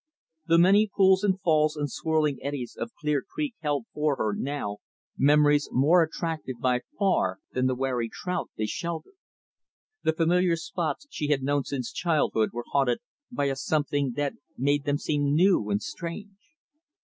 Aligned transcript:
The 0.47 0.57
many 0.57 0.89
pools 0.91 1.23
and 1.23 1.39
falls 1.39 1.75
and 1.77 1.87
swirling 1.87 2.39
eddies 2.41 2.75
of 2.75 2.89
Clear 2.99 3.21
Creek 3.21 3.53
held 3.59 3.85
for 3.93 4.15
her, 4.15 4.33
now, 4.35 4.77
memories 5.15 5.69
more 5.71 6.01
attractive, 6.01 6.55
by 6.59 6.81
far, 6.97 7.37
than 7.51 7.67
the 7.67 7.75
wary 7.75 8.09
trout 8.11 8.49
they 8.57 8.65
sheltered. 8.65 9.13
The 10.01 10.13
familiar 10.13 10.55
spots 10.55 11.05
she 11.11 11.27
had 11.27 11.43
known 11.43 11.65
since 11.65 11.91
childhood 11.93 12.49
were 12.51 12.65
haunted 12.71 12.97
by 13.31 13.45
a 13.45 13.55
something 13.55 14.13
that 14.15 14.33
made 14.57 14.85
them 14.85 14.97
seem 14.97 15.35
new 15.35 15.69
and 15.69 15.79
strange. 15.83 16.55